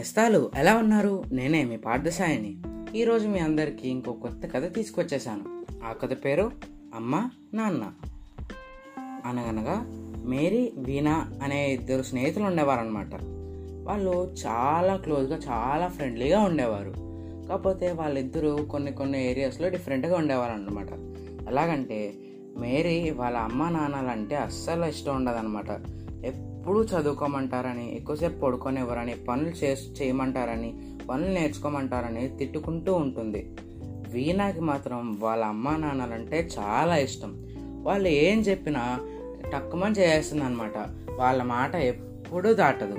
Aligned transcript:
నేస్తాలు 0.00 0.50
ఎలా 0.56 0.76
ఉన్నారు? 0.76 1.24
నేనే 1.32 1.64
మీ 1.64 1.76
పార్థసాయిని. 1.76 2.56
ఈరోజు 2.98 3.28
మీ 3.28 3.38
అందరికీ 3.38 3.88
ఇంకో 3.88 4.12
కొత్త 4.12 4.46
కథ 4.46 4.74
తీసుకొచ్చేసాను 4.74 5.64
ఆ 5.84 5.92
కథ 5.92 6.24
పేరు 6.24 6.50
అమ్మ 6.94 7.30
నాన్న. 7.54 7.92
అనగనగా 9.26 9.86
మేరీ 10.24 10.72
వీణా 10.76 11.30
అనే 11.42 11.72
ఇద్దరు 11.72 12.02
స్నేహితులు 12.02 12.44
ఉండేవారనమాట 12.44 13.14
వాళ్ళు 13.82 14.34
చాలా 14.46 14.96
క్లోజ్గా 14.96 15.36
చాలా 15.36 15.88
ఫ్రెండ్లీగా 15.88 16.40
ఉండేవారు. 16.40 16.94
కాకపోతే 17.48 17.92
వాళ్ళిద్దరూ 17.92 18.56
కొన్ని 18.56 18.92
కొన్ని 18.92 19.30
ఏరియాస్లో 19.30 19.68
డిఫరెంట్గా 19.68 20.16
ఉండేవారు 20.16 20.52
అనమాట 20.52 20.92
ఎలాగంటే 21.48 22.14
మేరీ 22.58 23.10
వాళ్ళ 23.10 23.36
అమ్మ 23.36 23.68
నాన్నలంటే 23.68 24.36
అస్సలు 24.36 24.84
ఇష్టం 24.84 25.16
ఉండదన్నమాట. 25.16 25.70
ఎప్పుడూ 26.60 26.84
చదువుకోమంటారని 26.84 27.96
ఎక్కువసేపు 27.96 28.40
పడుకోనివ్వరని 28.40 29.14
పనులు 29.28 29.48
చే 29.48 29.78
చేయమంటారని 30.02 30.74
పనులు 31.10 31.32
నేర్చుకోమంటారని 31.32 32.28
తిట్టుకుంటూ 32.28 32.94
ఉంటుంది. 32.94 33.56
వీణాకి 34.12 34.60
మాత్రం 34.60 35.20
వాళ్ళ 35.20 35.44
అమ్మా 35.44 35.76
నాన్నలంటే 35.76 36.48
చాలా 36.58 36.96
ఇష్టం. 36.96 37.46
వాళ్ళు 37.82 38.08
ఏం 38.08 38.40
చెప్పినా 38.40 39.00
టక్కుమని 39.52 39.94
చేస్తుంది 39.94 40.44
అనమాట 40.44 40.76
వాళ్ళ 41.16 41.42
మాట 41.42 41.74
ఎప్పుడూ 41.74 42.54
దాటదు. 42.54 42.98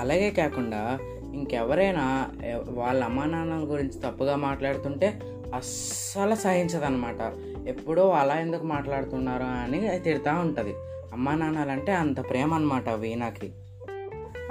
అలాగే 0.00 0.30
కాకుండా 0.30 0.98
ఇంకెవరైనా 1.34 2.30
వాళ్ళ 2.68 3.04
అమ్మా 3.04 3.24
నాన్నల 3.24 3.72
గురించి 3.72 4.00
తప్పుగా 4.00 4.36
మాట్లాడుతుంటే 4.36 5.20
అస్సలు 5.54 6.34
సహించదనమాట. 6.34 7.32
ఎప్పుడో 7.68 8.10
అలా 8.10 8.40
ఎందుకు 8.40 8.64
మాట్లాడుతున్నారు 8.64 9.42
అని 9.42 9.98
తిడతా 9.98 10.34
ఉంటుంది. 10.34 10.74
అమ్మా 11.12 11.34
నాన్నలంటే 11.34 11.92
అంత 11.92 12.30
ప్రేమ 12.30 12.54
అనమాట 12.54 12.88
వీణాకి. 12.88 13.52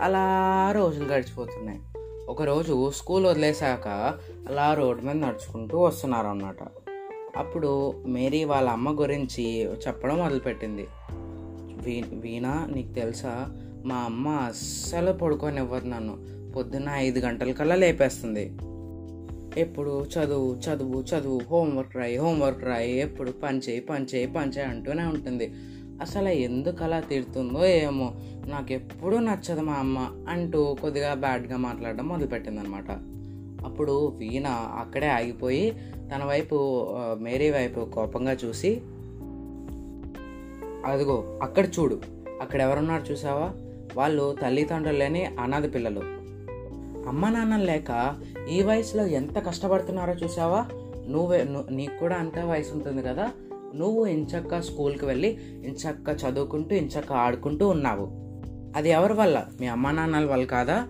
అలా 0.02 0.28
రోజులు 0.72 1.06
గడిచిపోతున్నాయి. 1.06 1.80
ఒకరోజు 2.30 2.92
స్కూల్ 2.96 3.26
వదిలేశాక 3.26 3.88
అలా 4.50 4.74
రోడ్డు 4.74 5.06
మీద 5.06 5.16
నడుచుకుంటూ 5.16 5.80
వస్తున్నారు 5.80 6.28
అన్నమాట 6.28 6.56
అప్పుడు 7.38 7.94
మేరీ 8.06 8.44
వాళ్ళ 8.44 8.70
అమ్మ 8.70 9.02
గురించి 9.02 9.64
చెప్పడం 9.66 10.18
మొదలుపెట్టింది. 10.18 10.88
వీ 11.86 12.04
వీణా 12.14 12.68
నీకు 12.76 12.94
తెలుసా? 12.94 13.52
మా 13.86 13.96
అమ్మ 13.96 14.28
అస్సలు 14.28 15.12
పడుకోనివ్వదు 15.12 15.88
నన్ను. 15.88 16.36
పొద్దున్న 16.52 16.90
ఐదు 16.90 17.20
గంటల 17.20 17.52
కల్లా 17.52 17.76
లేపేస్తుంది. 17.76 18.58
ఎప్పుడు 19.62 20.06
చదువు 20.06 20.56
చదువు 20.56 21.02
చదువు 21.02 21.42
హోంవర్క్ 21.50 21.96
రాయి 21.96 22.18
హోంవర్క్ 22.18 22.64
రాయి 22.64 23.00
ఎప్పుడు 23.00 23.32
పని 23.32 23.58
చేయి 23.58 23.80
పని 23.80 24.06
చేయి 24.06 24.28
పని 24.28 24.52
చేయి 24.52 24.68
అంటూనే 24.68 25.04
ఉంటుంది. 25.04 25.54
అసలు 26.02 26.30
ఎందుకు 26.30 26.84
అలా 26.84 27.00
తిడుతుందో 27.00 27.66
ఏమో. 27.66 28.14
నాకు 28.48 28.74
ఎప్పుడూ 28.74 29.20
నచ్చదు 29.20 29.62
మా 29.62 29.74
అమ్మ 29.74 30.12
అంటూ 30.30 30.76
కొద్దిగా 30.82 31.14
బ్యాడ్గా 31.14 31.58
మాట్లాడడం 31.58 32.08
మొదలుపెట్టిందనమాట. 32.08 32.92
అప్పుడు 33.66 34.08
వీణ 34.08 34.48
అక్కడే 34.80 35.08
ఆగిపోయి 35.08 35.72
తన 36.16 36.24
వైపు 36.24 36.88
మేరీ 37.20 37.52
వైపు 37.52 37.86
కోపంగా 37.86 38.38
చూసి 38.46 38.82
అదిగో 40.86 41.40
అక్కడ 41.42 41.66
చూడు. 41.66 42.02
అక్కడ 42.42 42.62
ఎవరున్నారు 42.62 43.12
చూసావా? 43.12 43.52
వాళ్ళు 43.96 44.38
తల్లిదండ్రులు 44.42 44.98
లేని 44.98 45.26
అనాథ 45.26 45.74
పిల్లలు. 45.74 46.00
అమ్మ 47.08 47.30
నాన్న 47.30 47.58
లేక 47.58 48.16
ఈ 48.50 48.64
వయసులో 48.64 49.06
ఎంత 49.06 49.46
కష్టపడుతున్నారో 49.46 50.14
చూసావా? 50.14 50.66
నువ్వే 51.08 51.48
నీకు 51.70 51.98
కూడా 51.98 52.16
అంతే 52.16 52.42
వయసు 52.42 52.74
ఉంటుంది 52.74 53.02
కదా? 53.02 53.32
నువ్వు 53.76 54.06
ఇంచక్క 54.06 54.62
స్కూల్కి 54.62 55.06
వెళ్ళి 55.06 55.30
ఇంచక్క 55.42 56.18
చదువుకుంటూ 56.24 56.76
ఇంచక్క 56.76 57.12
ఆడుకుంటూ 57.14 57.68
ఉన్నావు. 57.68 58.26
అది 58.78 58.90
ఎవరి 58.90 59.14
వల్ల? 59.14 59.48
మీ 59.62 59.68
అమ్మా 59.68 59.92
నాన్నల 59.92 60.26
వల్ల 60.26 60.46
కాదా? 60.46 60.88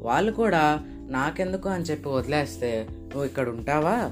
వాళ్ళు 0.00 0.32
కూడా 0.32 0.80
నాకెందుకు 1.08 1.68
అని 1.68 1.84
చెప్పి 1.84 2.08
వదిలేస్తే 2.08 2.86
నువ్వు 2.90 3.24
ఇక్కడ 3.24 3.48
ఉంటావా? 3.48 4.10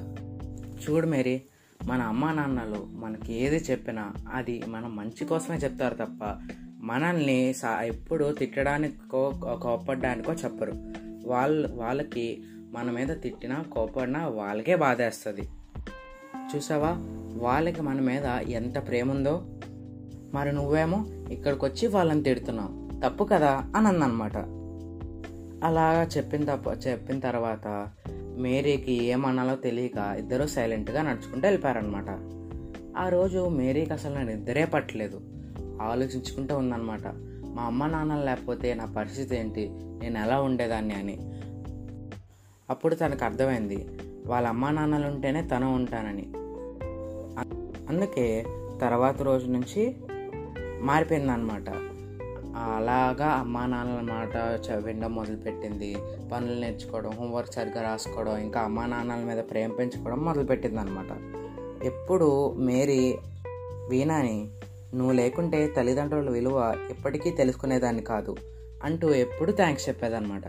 చూడు 0.84 1.06
మేరీ 1.06 1.42
మన 1.84 2.02
అమ్మా 2.02 2.32
నాన్నలు 2.32 2.86
మనకి 2.91 3.34
ఏది 3.34 3.64
చెప్పినా 3.70 4.12
అది 4.32 4.62
మనం 4.69 4.96
మంచి 4.96 5.25
కోసమే 5.25 5.56
చెప్తారు 5.56 5.94
తప్ప 5.94 6.41
మనల్ని 6.80 7.54
సా 7.54 7.82
ఎప్పుడు 7.82 8.32
తిట్టడానికో 8.32 9.32
కోపడ్డానికో 9.44 10.32
చెప్పరు. 10.32 10.72
వాళ్ళు 11.26 11.69
వాళ్ళకి 11.72 12.42
మన 12.70 12.91
మీద 12.91 13.08
తిట్టినా 13.08 13.62
కోపడినా 13.62 14.28
వాళ్ళకే 14.28 14.76
బాధేస్తుంది. 14.76 15.48
చూసావా? 16.56 16.88
వాళ్ళకి 17.42 17.82
మన 17.82 18.00
మీద 18.00 18.25
ఎంత 18.25 18.88
ప్రేమ 18.88 19.10
ఉందో 19.10 19.42
మరి 20.34 20.53
నువ్వేమో 20.53 21.04
ఇక్కడికి 21.30 21.64
వచ్చి 21.64 21.88
వాళ్ళని 21.88 22.22
తిడుతున్నావు. 22.22 22.82
తప్పు 23.08 23.25
కదా 23.25 23.72
అని 23.76 23.88
అందనమాట 23.88 24.36
అలాగా 25.64 26.08
చెప్పిన 26.16 26.54
తప్ప 26.54 26.86
చెప్పిన 26.86 27.19
తర్వాత 27.19 27.88
మేరీకి 28.38 29.04
ఏమనాలో 29.04 29.56
తెలియక 29.56 30.14
ఇద్దరు 30.19 30.47
సైలెంట్గా 30.47 31.02
నడుచుకుంటూ 31.02 31.48
వెళ్ళిపోయారనమాట. 31.48 32.08
ఆ 32.98 33.08
రోజు 33.08 33.48
మేరీకి 33.48 33.92
అసలు 33.92 34.14
నేను 34.14 34.34
నిద్రే 34.34 34.64
పట్టలేదు. 34.64 35.20
ఆలోచించుకుంటూ 35.82 36.56
ఉందన్నమాట 36.56 37.06
మా 37.54 37.62
అమ్మ 37.62 37.86
నాన్నలు 37.86 38.25
లేకపోతే 38.25 38.75
నా 38.75 38.84
పరిస్థితి 38.97 39.36
ఏంటి? 39.36 39.70
నేను 39.72 40.19
ఎలా 40.19 40.41
ఉండేదాన్ని 40.41 40.94
అని. 40.94 41.19
అప్పుడు 42.70 42.94
తనకు 42.94 43.25
అర్థమైంది. 43.25 43.88
వాళ్ళ 44.26 44.48
అమ్మా 44.48 44.70
నాన్నలు 44.70 45.06
ఉంటేనే 45.06 45.42
తను 45.42 45.75
ఉంటానని. 45.75 46.32
అందుకే 47.88 48.47
తర్వాత 48.81 49.22
రోజు 49.22 49.47
నుంచి 49.47 49.97
మారిపోయిందనమాట 50.81 51.69
అలాగా 52.56 53.26
అమ్మా 53.26 53.66
నాన్నల 53.66 54.00
మాట 54.00 54.37
చ- 54.37 54.84
వినడం 54.84 55.15
మొదలుపెట్టింది. 55.15 55.97
పనులు 56.32 56.60
నేర్చుకోవడం 56.60 57.10
హోంవర్క్ 57.10 57.53
సరిగ్గా 57.53 57.82
రాసుకోవడం 57.82 58.37
ఇంకా 58.37 58.60
అమ్మా 58.60 58.87
నాన్నల 58.87 59.25
మీద 59.25 59.38
ప్రేమ 59.38 59.70
పెంచుకోవడం 59.72 60.25
మొదలుపెట్టింది 60.25 60.81
అనమాట 60.81 61.10
ఎప్పుడు 61.84 62.54
మేరీ 62.56 63.19
వీణాని 63.88 64.49
నువ్వు 64.94 65.12
లేకుంటే 65.12 65.66
తల్లిదండ్రుల 65.66 66.31
విలువ 66.31 66.75
ఎప్పటికీ 66.91 67.31
తెలుసుకునేదాన్ని 67.31 68.03
కాదు 68.03 68.37
అంటూ 68.84 69.14
ఎప్పుడు 69.14 69.53
థ్యాంక్స్ 69.53 69.88
చెప్పేదన్నమాట. 69.88 70.43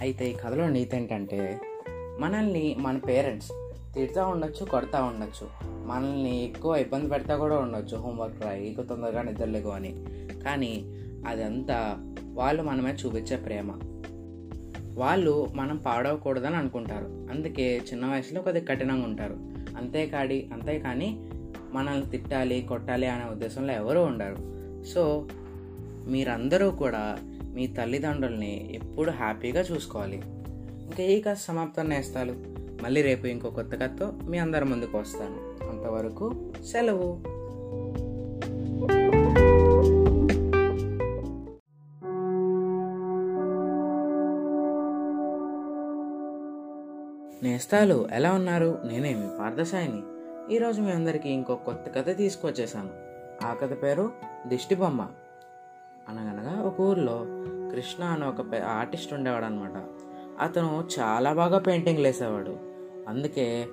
అయితే 0.00 0.30
ఈ 0.30 0.32
కథలో 0.32 0.68
నీతి 0.68 0.96
ఏంటంటే 0.96 1.60
మనల్ని 2.18 2.76
మన 2.78 2.98
పేరెంట్స్ 2.98 3.52
తిడతా 3.94 4.26
ఉండొచ్చు 4.26 4.64
కొడతా 4.64 5.02
ఉండొచ్చు. 5.02 5.48
మనల్ని 5.86 6.44
ఎక్కువ 6.44 6.76
ఇబ్బంది 6.76 7.08
పెడతా 7.08 7.36
కూడా 7.36 7.58
ఉండొచ్చు. 7.58 7.96
హోంవర్క్ 7.96 8.44
రాయి 8.44 8.68
ఎక్కువ 8.68 8.84
తొందరగా 8.84 9.22
నిద్రలేకు 9.22 9.68
అని. 9.68 10.04
కానీ 10.44 10.84
అదంతా 11.26 11.96
వాళ్ళు 12.32 12.62
మనమే 12.62 12.92
చూపించే 12.92 13.36
ప్రేమ. 13.36 13.80
వాళ్ళు 14.94 15.48
మనం 15.54 15.76
పాడవకూడదని 15.76 16.56
అనుకుంటారు. 16.56 17.04
అందుకే 17.04 17.82
చిన్న 17.92 18.06
వయసులో 18.06 18.42
కొద్దిగా 18.42 18.64
కఠినంగా 18.64 19.04
ఉంటారు. 19.04 19.34
అంతేకాడి 19.76 20.50
అంతేకాని 20.52 21.28
మనల్ని 21.72 22.10
తిట్టాలి 22.10 22.66
కొట్టాలి 22.68 23.06
అనే 23.06 23.30
ఉద్దేశంలో 23.30 23.72
ఎవరు 23.72 23.98
ఉండరు. 23.98 24.36
సో 24.84 25.28
మీరందరూ 26.06 26.70
కూడా 26.70 27.18
మీ 27.44 27.66
తల్లిదండ్రుల్ని 27.66 28.74
ఎప్పుడు 28.74 29.10
హ్యాపీగా 29.10 29.60
చూసుకోవాలి. 29.60 30.22
ఇంకా 30.82 31.02
ఈ 31.02 31.20
కాస్త 31.20 31.44
సమాప్తం 31.44 31.88
నేస్తాలు? 31.88 32.51
మళ్ళీ 32.82 33.02
రేపు 33.02 33.26
ఇంకో 33.26 33.50
కొత్త 33.50 33.74
కథతో 33.74 34.12
మీ 34.28 34.38
అందరి 34.38 34.64
ముందుకు 34.64 34.98
వస్తాను. 34.98 35.64
అంతవరకు 35.70 36.52
సెలవు. 36.72 37.22
నేస్తాలు 47.44 48.08
ఎలా 48.12 48.32
ఉన్నారు? 48.32 48.78
నేనేమి 48.84 49.38
పార్థసాయిని. 49.38 50.02
ఈరోజు 50.54 50.80
మీ 50.80 50.90
అందరికీ 50.90 51.28
ఇంకో 51.28 51.54
కొత్త 51.54 51.90
కథ 51.96 52.16
తీసుకొచ్చేసాను 52.16 52.90
ఆ 53.46 53.54
కథ 53.54 53.82
పేరు 53.82 54.10
దిష్టిబొమ్మ. 54.46 55.06
అనగనగా 56.08 56.62
ఒక 56.62 56.80
ఊర్లో 56.80 57.26
కృష్ణ 57.74 58.04
అనే 58.04 58.26
ఒక 58.26 58.62
ఆర్టిస్ట్ 58.64 59.12
ఉండేవాడు 59.14 59.44
అనమాట 59.44 59.82
అతను 60.40 60.84
చాలా 61.00 61.32
బాగా 61.32 61.58
పెయింటింగ్లు 61.58 62.06
వేసేవాడు 62.06 62.71
అందుకే 63.08 63.68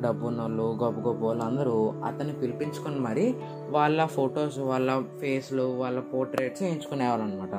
డబ్బున్నోళ్ళు 0.00 0.78
గొప్ప 0.82 1.00
గొప్ప 1.00 1.24
వాళ్ళు 1.24 1.44
అందరూ 1.44 1.92
అతన్ని 2.04 2.32
పిలిపించుకొని 2.32 3.00
మరి 3.00 3.34
వాళ్ళ 3.68 4.06
ఫొటోస్ 4.06 4.58
వాళ్ళ 4.58 5.04
ఫేస్లు 5.20 5.62
వాళ్ళ 5.62 6.00
పోర్ట్రేట్స్ 6.00 6.62
వేయించుకునేవారు 6.62 7.22
అనమాట 7.22 7.54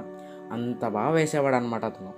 అంత 0.52 0.88
బాగా 0.88 1.10
వేసేవాడు 1.10 1.56
అనమాట 1.56 1.86
అతను. 1.86 2.14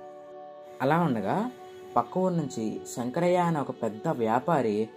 అలా 0.81 0.99
ఉండగా 0.99 1.51
పక్క 1.95 2.17
ఊరు 2.17 2.33
నుంచి 2.33 2.81
శంకరయ్య 2.95 3.37
అనే 3.37 3.59
ఒక 3.59 3.71
పెద్ద 3.83 4.07
వ్యాపారి 4.07 4.89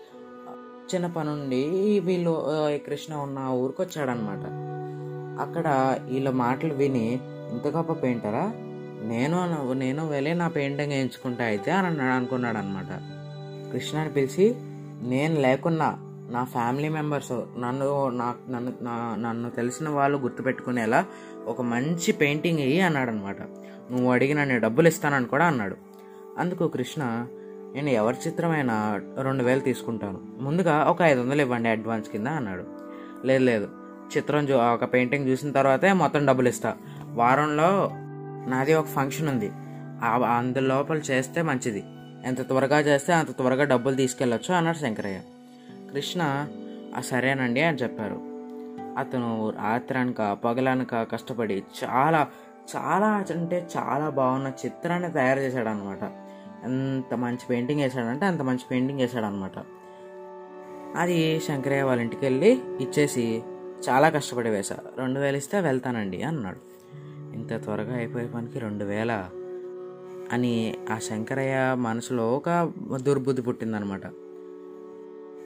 చిన్న 0.94 1.06
పని 1.06 1.28
నుండి 1.28 1.68
వీళ్ళు 1.98 2.44
కృష్ణ 2.86 3.14
ఉన్న 3.14 3.38
ఊరికి 3.38 3.82
వచ్చాడనమాట 3.82 4.44
అక్కడ 5.40 5.98
వీళ్ళ 6.10 6.30
మాటలు 6.30 6.74
విని 6.74 7.20
ఇంత 7.52 7.66
గొప్ప 7.66 7.92
పెయింటరా? 7.92 8.52
నేను 9.02 9.72
నేను 9.74 10.06
వెళ్ళి 10.06 10.34
నా 10.34 10.48
పెయింటింగ్ 10.48 10.92
వేయించుకుంటా 10.92 11.44
అయితే 11.44 11.70
అని 11.70 12.02
అనుకున్నాడు 12.02 12.58
అనమాట 12.58 13.13
కృష్ణని 13.74 14.08
పిలిచి 14.08 14.54
నేను 15.08 15.40
లేకున్నా 15.40 15.96
నా 16.30 16.44
ఫ్యామిలీ 16.44 16.88
మెంబర్స్ 16.88 17.32
నన్ను 17.32 18.08
నన్ను 18.08 18.72
నా 18.82 19.16
నన్ను 19.18 19.50
తెలిసిన 19.50 19.88
వాళ్ళు 19.88 20.18
గుర్తుపెట్టుకునేలా 20.18 21.04
ఒక 21.46 21.62
మంచి 21.62 22.12
పెయింటింగ్ 22.12 22.58
ఇయ్యి 22.58 22.80
అన్నాడు 22.80 23.10
అనమాట 23.10 23.42
నువ్వు 23.90 24.12
అడిగిన 24.12 24.44
నేను 24.44 24.60
డబ్బులు 24.60 24.88
ఇస్తానని 24.88 25.24
కూడా 25.24 25.44
అన్నాడు. 25.46 25.76
అందుకు 26.38 26.68
కృష్ణ 26.68 27.26
నేను 27.74 27.88
ఎవరి 27.88 28.16
చిత్రమైనా 28.26 29.00
రెండు 29.20 29.44
వేలు 29.44 29.60
తీసుకుంటాను. 29.60 30.20
ముందుగా 30.40 30.84
ఒక 30.84 31.02
ఐదు 31.02 31.20
వందలు 31.20 31.40
ఇవ్వండి 31.40 31.68
అడ్వాన్స్ 31.68 32.10
కింద 32.10 32.26
అన్నాడు. 32.26 32.64
లేదు 33.26 33.44
లేదు. 33.44 33.68
చిత్రం 34.16 34.44
చూ 34.44 34.56
ఒక 34.56 34.92
పెయింటింగ్ 34.92 35.28
చూసిన 35.28 35.52
తర్వాతే 35.52 35.92
మొత్తం 35.92 36.26
డబ్బులు 36.26 36.48
ఇస్తా. 36.48 36.76
వారంలో 37.12 37.90
నాది 38.48 38.74
ఒక 38.74 38.86
ఫంక్షన్ 38.86 39.28
ఉంది. 39.28 39.50
అందులోపల 40.36 40.96
చేస్తే 40.96 41.42
మంచిది. 41.42 41.84
ఎంత 42.24 42.48
త్వరగా 42.48 42.80
చేస్తే 42.80 43.12
అంత 43.12 43.30
త్వరగా 43.30 43.64
డబ్బులు 43.64 43.94
తీసుకెళ్ళొచ్చు 43.94 44.54
అన్నాడు 44.54 44.76
శంకరయ్య. 44.76 45.20
కృష్ణ 45.92 46.22
"ఆ, 46.96 47.00
సరేనండి 47.00 47.60
అని 47.60 47.78
చెప్పారు. 47.78 48.18
అతను 48.98 49.50
రాత్రనక 49.50 50.32
పగలనక 50.44 51.12
కష్టపడి 51.12 51.62
చాలా 51.84 52.28
చాలా 52.76 53.06
అంటే 53.06 53.68
చాలా 53.76 54.10
బాగున్న 54.10 54.52
చిత్రాన్ని 54.66 55.12
తయారు 55.12 55.40
చేశాడు 55.40 55.68
అనమాట 55.68 56.02
ఎంత 56.64 57.14
మంచి 57.14 57.46
పెయింటింగ్ 57.50 57.80
వేసాడంటే 57.80 58.26
అంత 58.26 58.42
మంచి 58.42 58.64
పెయింటింగ్ 58.70 59.00
వేసాడు 59.00 59.24
అనమాట 59.24 59.52
అది 60.96 61.40
శంకరయ్య 61.40 61.82
వాళ్ళ 61.82 62.02
ఇంటికి 62.02 62.24
వెళ్ళి 62.24 62.50
ఇచ్చేసి 62.80 63.42
చాలా 63.88 64.08
కష్టపడి 64.08 64.50
వేశా 64.50 64.76
రెండు 64.98 65.20
వేలు 65.20 65.36
ఇస్తే 65.36 65.60
వెళ్తానండి 65.60 66.22
అన్నాడు. 66.22 66.60
ఇంత 67.34 67.62
త్వరగా 67.62 67.94
అయిపోయే 67.94 68.26
పనికి 68.26 68.58
రెండు 68.58 68.84
వేల? 68.84 69.12
అని 70.34 70.74
ఆ 70.92 70.98
శంకరయ్య 70.98 71.74
మనసులో 71.78 72.36
ఒక 72.36 72.72
దుర్బుద్ధి 73.02 73.42
పుట్టిందనమాట. 73.42 74.00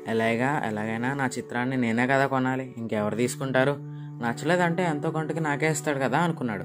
ఎలాగా 0.09 0.63
ఎలాగైనా 0.65 1.15
నా 1.15 1.27
చిత్రాన్ని 1.27 1.77
నేనే 1.77 2.07
కదా 2.07 2.27
కొనాలి 2.27 2.75
ఇంకెవరు 2.79 3.17
తీసుకుంటారు? 3.17 3.77
నచ్చలేదంటే 4.23 4.83
ఎంతో 4.83 5.11
కొంటకి 5.11 5.41
నాకే 5.41 5.71
ఇస్తాడు 5.71 5.99
కదా 5.99 6.19
అనుకున్నాడు. 6.19 6.65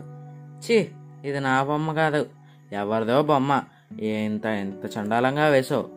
చీ 0.65 0.87
ఇది 1.25 1.39
నా 1.39 1.63
బొమ్మ 1.63 1.93
కాదు. 1.93 2.25
ఎవరిదో 2.71 3.23
బొమ్మ. 3.23 3.63
ఇంత 3.99 4.45
ఇంత 4.45 4.97
చండాలంగా 4.97 5.47
వేసావు 5.47 5.89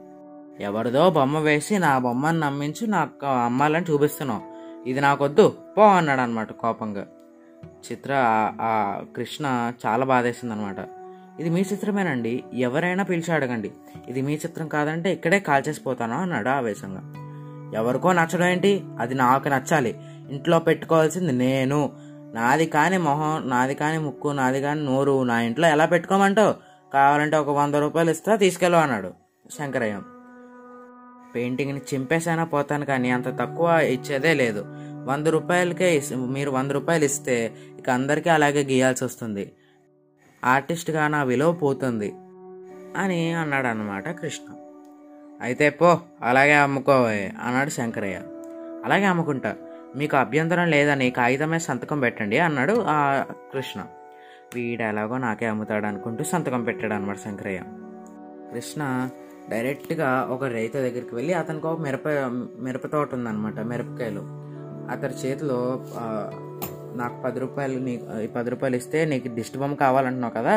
ఎవరిదో 0.61 1.11
బొమ్మ 1.11 1.39
వేసి 1.39 1.79
నా 1.79 1.99
బొమ్మని 1.99 2.41
నమ్మించి 2.41 2.87
నాకు 2.87 3.27
అమ్మాలని 3.27 3.85
చూపిస్తున్నావు. 3.93 4.43
ఇది 4.89 5.01
నాకొద్దు 5.01 5.55
పో 5.77 5.83
అన్నాడు 5.83 6.21
అనమాట 6.21 6.53
కోపంగా. 6.53 7.07
చిత్ర 7.93 8.11
ఆ 8.61 9.03
కృష్ణ 9.17 9.73
చాలా 9.87 10.05
బాధేసింది 10.05 10.55
అనమాట 10.55 10.77
ఇది 11.41 11.51
మీ 11.51 11.61
చిత్రమేనండి. 11.61 12.45
ఎవరైనా 12.55 13.03
పిలిచి 13.05 13.35
అడగండి. 13.35 13.71
ఇది 14.09 14.23
మీ 14.23 14.35
చిత్రం 14.35 14.69
కాదంటే 14.69 15.13
ఇక్కడే 15.13 15.41
కాల్చేసిపోతాను 15.41 16.21
అన్నాడు 16.21 16.49
ఆవేశంగా. 16.49 17.13
ఎవరికో 17.81 18.13
నచ్చడం 18.13 18.47
ఏంటి? 18.47 18.85
అది 18.99 19.15
నాకు 19.15 19.49
నచ్చాలి. 19.49 20.01
ఇంట్లో 20.31 20.59
పెట్టుకోవాల్సింది 20.59 21.33
నేను. 21.33 21.93
నాది 22.35 22.67
కాని 22.67 22.99
మొహం 22.99 23.49
నాది 23.49 23.75
కాని 23.75 23.99
ముక్కు 23.99 24.29
నాది 24.29 24.61
కాని 24.61 24.85
నోరు 24.85 25.23
నా 25.23 25.41
ఇంట్లో 25.41 25.69
ఎలా 25.69 25.87
పెట్టుకోమంటావు? 25.87 26.55
కావాలంటే 26.93 27.37
ఒక 27.37 27.49
వంద 27.49 27.75
రూపాయలు 27.75 28.11
ఇస్తా 28.11 28.37
తీసుకెళ్ళు 28.37 28.79
అన్నాడు 28.79 29.13
శంకరయ్య. 29.59 30.01
పెయింటింగ్ని 31.35 31.81
చింపేసైనా 31.95 32.45
పోతాను 32.45 32.87
కానీ 32.87 33.11
అంత 33.11 33.29
తక్కువ 33.29 33.79
ఇచ్చేదే 33.79 34.35
లేదు. 34.35 34.65
వంద 35.05 35.27
రూపాయలకే 35.27 36.03
మీరు 36.13 36.51
వంద 36.51 36.71
రూపాయలు 36.71 37.05
ఇస్తే 37.05 37.55
ఇక 37.79 37.91
అందరికీ 37.91 38.31
అలాగే 38.31 38.65
గీయాల్సి 38.65 39.05
వస్తుంది 39.05 39.53
ఆర్టిస్ట్గా 40.47 41.09
నా 41.09 41.23
విలువ 41.23 41.53
పోతుంది 41.53 42.15
అని 42.97 43.33
అన్నాడు 43.33 43.67
అనమాట 43.67 44.09
కృష్ణ. 44.09 44.47
అయితే 45.41 45.71
పో 45.71 46.01
అలాగే 46.23 46.55
అమ్ముకోవే 46.55 47.33
అన్నాడు 47.43 47.71
శంకరయ్య. 47.71 48.19
అలాగే 48.85 49.05
అమ్ముకుంటా 49.05 49.57
మీకు 49.97 50.17
అభ్యంతరం 50.17 50.69
లేదని 50.69 51.11
కాగితమే 51.11 51.59
సంతకం 51.59 52.01
పెట్టండి 52.01 52.39
అన్నాడు 52.39 52.85
ఆ 52.89 53.25
కృష్ణ. 53.53 53.81
వీడు 54.55 54.83
ఎలాగో 54.83 55.19
నాకే 55.19 55.47
అమ్ముతాడు 55.47 55.87
అనుకుంటూ 55.87 56.25
సంతకం 56.25 56.65
పెట్టాడు 56.65 56.95
అనమాట 56.95 57.17
శంకరయ్య. 57.17 57.63
కృష్ణ 58.53 59.09
డైరెక్ట్గా 59.51 60.29
ఒక 60.31 60.45
రైతు 60.45 60.79
దగ్గరికి 60.79 61.15
వెళ్ళి 61.15 61.33
అతనికి 61.33 61.67
ఒక 61.67 61.81
మిరప 61.81 62.09
మిరప 62.61 62.87
తోట 62.87 63.15
ఉందన్నమాట 63.15 63.61
మిరపకాయలు. 63.61 64.23
అతని 64.91 65.15
చేతిలో 65.25 65.61
నాకు 66.97 67.17
పది 67.23 67.39
రూపాయలు 67.41 67.79
నీ 67.79 67.95
ఈ 68.25 68.27
పది 68.27 68.51
రూపాయలు 68.51 68.77
ఇస్తే 68.77 69.05
నీకు 69.05 69.29
దిష్టి 69.29 69.59
బొమ్మ 69.59 69.75
కావాలంటున్నావు 69.75 70.35
కదా. 70.39 70.55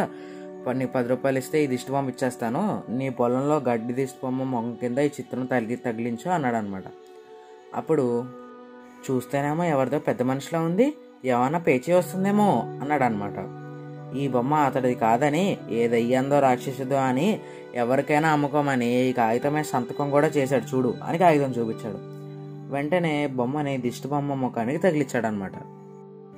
నీకు 0.74 0.92
పది 0.92 1.08
రూపాయలు 1.08 1.38
ఇస్తే 1.38 1.58
ఈ 1.64 1.68
దిష్టి 1.68 1.92
బొమ్మ 1.92 2.10
ఇచ్చేస్తాను. 2.10 2.64
నీ 2.90 3.10
పొలంలో 3.10 3.58
గడ్డి 3.70 3.94
దిష్టి 3.94 4.20
బొమ్మ 4.24 4.44
మొగం 4.44 4.74
కింద 4.82 4.98
ఈ 4.98 5.08
చిత్రం 5.08 5.46
తగిలి 5.46 5.76
తగిలించు 5.76 6.30
అన్నాడు 6.30 6.56
అనమాట 6.56 6.84
అప్పుడు 7.76 8.06
చూస్తేనేమో 9.06 9.64
ఎవరిదో 9.64 10.00
పెద్ద 10.00 10.22
మనిషిలో 10.22 10.60
ఉంది 10.62 10.88
ఏమన్నా 11.26 11.60
పేచీ 11.60 11.94
వస్తుందేమో 11.94 12.50
అన్నాడు 12.82 13.04
అనమాట 13.04 13.38
ఈ 14.18 14.28
బొమ్మ 14.28 14.54
అతడిది 14.54 14.96
కాదని 14.96 15.58
ఏదయ్యందో 15.70 16.40
రాక్షసుదో 16.40 16.96
అని 16.96 17.28
ఎవరికైనా 17.76 18.30
అమ్ముకోమని 18.30 18.88
ఈ 19.10 19.12
కాగితమే 19.14 19.64
సంతకం 19.64 20.08
కూడా 20.10 20.28
చేశాడు 20.28 20.76
చూడు 20.76 20.94
అని 21.04 21.18
కాగితం 21.18 21.52
చూపించాడు. 21.52 22.00
వెంటనే 22.74 23.28
బొమ్మని 23.28 23.78
దిష్టి 23.78 24.08
బొమ్మ 24.08 24.34
ముఖానికి 24.34 24.80
తగిలిచ్చాడు 24.80 25.28
అనమాట 25.28 25.56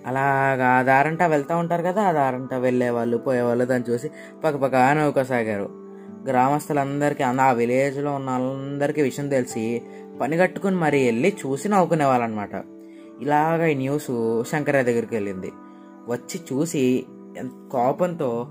అలాగా 0.08 0.68
ఆ 0.68 0.82
దారంటా 0.82 1.26
వెళ్తూ 1.28 1.58
ఉంటారు 1.58 1.84
కదా 1.84 2.02
ఆ 2.02 2.12
దారంటా 2.12 2.58
వెళ్ళేవాళ్ళు 2.58 3.18
పోయేవాళ్ళు 3.18 3.66
దాన్ని 3.66 3.94
చూసి 3.94 4.10
పక్కపక్క 4.44 4.76
నవ్వుకోసాగారు. 4.76 5.70
గ్రామస్తులందరికీ 6.30 7.24
ఆ 7.24 7.52
విలేజ్లో 7.52 8.16
ఉన్న 8.16 8.30
వాళ్ళందరికీ 8.30 9.02
విషయం 9.02 9.30
తెలిసి 9.30 9.82
పని 10.22 10.38
కట్టుకుని 10.38 10.76
మరీ 10.76 11.06
వెళ్ళి 11.06 11.34
చూసి 11.46 11.70
నవ్వుకునేవాళ్ళు 11.70 12.24
అనమాట 12.24 12.64
ఇలాగ 13.22 13.66
ఈ 13.66 13.74
న్యూస్ 13.74 14.44
శంకరయ్య 14.52 14.84
దగ్గరికి 14.84 15.16
వెళ్ళింది. 15.16 15.52
వచ్చి 16.08 16.40
చూసి 16.52 17.06
ఎంత 17.38 17.52
కోపంతో 17.72 18.48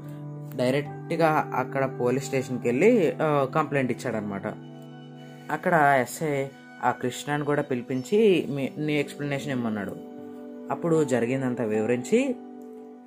డైరెక్ట్గా 0.57 1.53
అక్కడ 1.57 1.91
పోలీస్ 2.01 2.25
స్టేషన్కి 2.25 2.69
వెళ్ళి 2.69 3.17
కంప్లైంట్ 3.55 3.93
ఇచ్చాడనమాట. 3.93 4.47
అక్కడ 5.53 5.97
ఎస్ఐ 6.01 6.47
ఆ 6.85 6.91
కృష్ణాన్ని 6.91 7.47
కూడా 7.47 7.63
పిలిపించి 7.63 8.47
మీ 8.51 8.71
నీ 8.79 9.01
ఎక్స్ప్లెనేషన్ 9.01 9.53
ఇమ్మన్నాడు. 9.53 10.10
అప్పుడు 10.71 11.05
జరిగిందంతా 11.05 11.65
వివరించి 11.65 12.19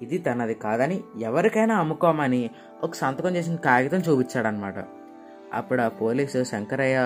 ఇది 0.02 0.18
తనది 0.18 0.56
కాదని 0.66 0.98
ఎవరికైనా 1.22 1.76
అమ్ముకోమని 1.76 2.50
ఒక 2.84 2.94
సంతకం 2.94 3.36
చేసిన 3.36 3.56
కాగితం 3.56 4.00
చూపించాడనమాట 4.00 4.80
అప్పుడు 5.54 5.82
ఆ 5.82 5.88
పోలీసు 5.88 6.44
శంకరయ్య 6.44 6.98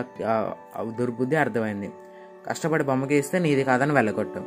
దుర్బుద్ధి 0.99 1.35
అర్థమైంది. 1.35 1.89
కష్టపడి 2.47 2.83
బొమ్మకి 2.83 3.15
ఇస్తే 3.15 3.37
నీది 3.39 3.63
కాదని 3.63 3.93
వెళ్ళగొట్టు. 3.93 4.41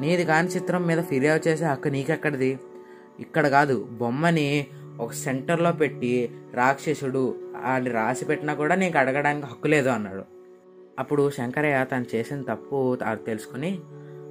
నీది 0.00 0.24
కాని 0.24 0.48
చిత్రం 0.48 0.82
మీద 0.86 1.00
ఫిర్యాదు 1.02 1.42
చేసే 1.48 1.64
హక్కు 1.64 1.88
నీకెక్కడిది? 1.88 2.50
ఇక్కడ 3.20 3.46
కాదు 3.56 3.76
బొమ్మని 4.00 4.48
ఒక 5.00 5.12
సెంటర్లో 5.24 5.72
పెట్టి 5.72 6.12
రాక్షసుడు 6.54 7.24
అని 7.72 7.90
రాసి 7.90 8.24
పెట్టినా 8.24 8.54
కూడా 8.54 8.74
నీకు 8.74 8.98
అడగడానికి 8.98 9.46
హక్కు 9.46 9.68
లేదు 9.68 9.88
అన్నాడు. 9.88 10.24
అప్పుడు 10.98 11.30
శంకరయ్య 11.30 11.86
తను 11.92 12.06
చేసిన 12.14 12.40
తప్పు 12.42 12.78
తెలుసుకుని 13.26 13.72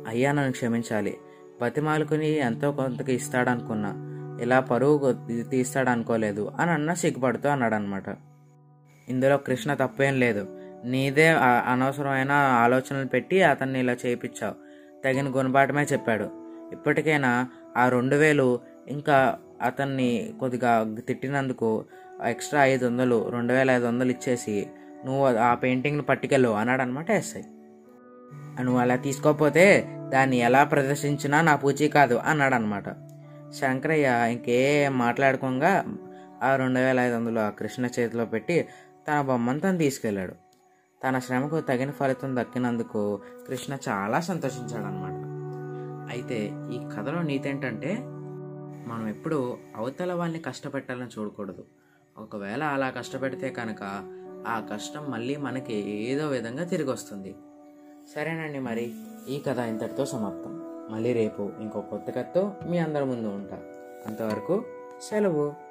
అయ్యా 0.07 0.31
నన్ను 0.31 0.51
క్షమించాలి. 0.51 1.17
బతిమాలుకుని 1.61 2.29
ఎంతో 2.37 2.71
కొంతకి 2.71 3.13
ఇస్తాడనుకున్నా. 3.13 4.07
ఇలా 4.41 4.59
పరువు 4.59 5.13
తీస్తాడు 5.13 5.49
తీస్తాడనుకోలేదు 5.49 6.51
అని 6.59 6.71
అన్న 6.71 6.93
సిగ్గుపడుతూ 6.93 7.49
అన్నాడు 7.49 7.75
అనమాట 7.75 8.03
ఇందులో 9.09 9.37
కృష్ణ 9.37 9.73
తప్పేం 9.73 10.19
లేదు. 10.19 10.57
నీదే 10.85 11.27
అనవసరమైన 11.67 12.31
ఆలోచనలు 12.31 13.05
పెట్టి 13.05 13.43
అతన్ని 13.43 13.79
ఇలా 13.79 13.95
చేయించావు 14.05 14.55
తగిన 15.03 15.27
గుణపాఠమే 15.29 15.83
చెప్పాడు. 15.83 16.29
ఇప్పటికైనా 16.73 17.47
ఆ 17.77 17.89
రెండు 17.89 18.15
వేలు 18.15 18.59
ఇంకా 18.87 19.37
అతన్ని 19.61 20.33
కొద్దిగా 20.39 20.95
తిట్టినందుకు 21.07 21.85
ఎక్స్ట్రా 22.25 22.65
ఐదు 22.65 22.85
వందలు 22.85 23.29
రెండు 23.29 23.53
వేల 23.53 23.71
ఐదు 23.71 23.85
వందలు 23.85 24.11
ఇచ్చేసి 24.11 24.67
నువ్వు 25.05 25.37
ఆ 25.37 25.53
పెయింటింగ్ని 25.53 26.03
పట్టుకెళ్ళు 26.03 26.49
అన్నాడు 26.49 26.81
అనమాట 26.81 27.09
ఎస్ఐ. 27.11 27.41
నువ్వు 28.61 28.81
అలా 28.81 28.95
తీసుకోకపోతే 28.95 29.87
దాన్ని 30.09 30.37
ఎలా 30.37 30.63
ప్రదర్శించినా 30.63 31.41
నా 31.41 31.55
పూచి 31.55 31.87
కాదు 31.87 32.15
అన్నాడు 32.15 32.55
అనమాట 32.55 32.89
శంకరయ్య 33.53 34.27
ఇంకేం 34.31 34.97
మాట్లాడుకోగా 34.97 35.85
ఆ 36.43 36.55
రెండు 36.55 36.79
వేల 36.79 36.99
ఐదు 36.99 37.15
వందలు 37.15 37.39
ఆ 37.39 37.49
కృష్ణ 37.49 37.85
చేతిలో 37.85 38.25
పెట్టి 38.25 38.67
తన 39.07 39.21
బొమ్మను 39.21 39.59
తను 39.59 39.77
తీసుకెళ్ళాడు. 39.77 40.35
తన 41.03 41.19
శ్రమకు 41.19 41.61
తగిన 41.61 41.91
ఫలితం 41.91 42.35
దక్కినందుకు 42.35 43.21
కృష్ణ 43.47 43.77
చాలా 43.89 44.19
సంతోషించాడు 44.19 44.83
అనమాట 44.83 45.17
అయితే 46.11 46.51
ఈ 46.73 46.79
కథలో 46.97 47.21
నీతేంటంటే 47.21 47.97
మనం 48.87 49.07
ఎప్పుడు 49.07 49.57
అవతల 49.75 50.13
వాళ్ళని 50.13 50.41
కష్టపెట్టాలని 50.41 51.19
చూడకూడదు. 51.19 51.63
ఒకవేళ 52.17 52.63
అలా 52.63 52.89
కష్టపెడితే 52.89 53.49
కనుక 53.49 53.83
ఆ 54.47 54.67
కష్టం 54.73 55.11
మళ్ళీ 55.11 55.35
మనకి 55.35 55.75
ఏదో 55.89 56.27
విధంగా 56.27 56.63
తిరిగి 56.63 56.89
వస్తుంది 56.89 57.35
సరేనండి 58.15 58.59
మరి. 58.59 58.93
ఈ 59.29 59.39
కథ 59.39 59.59
ఇంతటితో 59.59 60.05
సమాప్తం. 60.05 60.61
మళ్ళీ 60.89 61.13
రేపు 61.13 61.51
ఇంకో 61.59 61.81
కొత్త 61.81 62.11
కథతో 62.11 62.53
మీ 62.67 62.77
అందరి 62.77 63.05
ముందు 63.05 63.27
ఉంటా. 63.27 63.59
అంతవరకు 64.07 64.63
సెలవు. 65.09 65.70